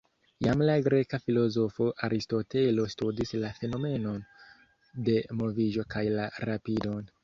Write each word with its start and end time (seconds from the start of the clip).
Jam 0.45 0.61
la 0.69 0.77
greka 0.87 1.19
filozofo 1.25 1.91
Aristotelo 2.09 2.87
studis 2.95 3.37
la 3.45 3.55
fenomenon 3.61 4.21
de 5.11 5.21
moviĝo 5.43 5.91
kaj 5.97 6.09
la 6.21 6.31
rapidon. 6.51 7.13